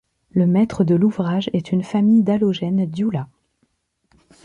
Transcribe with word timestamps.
Le 0.31 0.47
maître 0.47 0.83
de 0.83 0.95
l'ouvrage 0.95 1.51
est 1.53 1.71
une 1.71 1.83
famille 1.83 2.23
d'allogènes 2.23 2.87
Dioula. 2.89 3.27